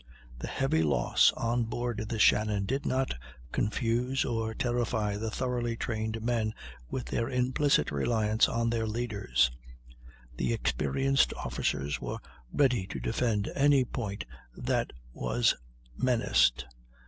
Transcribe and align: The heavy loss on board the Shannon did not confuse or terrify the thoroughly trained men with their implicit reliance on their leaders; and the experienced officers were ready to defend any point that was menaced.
The 0.39 0.47
heavy 0.47 0.81
loss 0.81 1.31
on 1.37 1.65
board 1.65 2.07
the 2.09 2.17
Shannon 2.17 2.65
did 2.65 2.87
not 2.87 3.13
confuse 3.51 4.25
or 4.25 4.55
terrify 4.55 5.15
the 5.15 5.29
thoroughly 5.29 5.77
trained 5.77 6.23
men 6.23 6.55
with 6.89 7.05
their 7.05 7.29
implicit 7.29 7.91
reliance 7.91 8.49
on 8.49 8.71
their 8.71 8.87
leaders; 8.87 9.51
and 10.31 10.37
the 10.39 10.53
experienced 10.53 11.35
officers 11.35 12.01
were 12.01 12.17
ready 12.51 12.87
to 12.87 12.99
defend 12.99 13.51
any 13.53 13.85
point 13.85 14.25
that 14.57 14.89
was 15.13 15.53
menaced. 15.95 16.65